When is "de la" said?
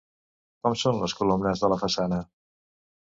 1.65-1.77